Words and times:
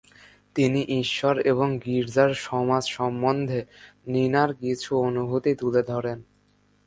তিনি 0.55 0.81
ঈশ্বর 0.99 1.35
এবং 1.45 1.67
গির্জার 1.83 2.31
সমাজ 2.43 2.83
সম্বন্ধে 2.91 3.59
নিনার 4.07 4.49
কিছু 4.61 4.91
অনুভূতি 5.01 5.51
তুলে 5.55 5.81
ধরেন। 5.83 6.19